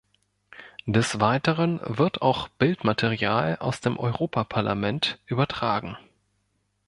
Des 0.87 1.19
Weiteren 1.19 1.79
wird 1.83 2.23
auch 2.23 2.47
Bildmaterial 2.47 3.57
aus 3.59 3.81
dem 3.81 3.99
Europaparlament 3.99 5.19
übertragen. 5.27 5.95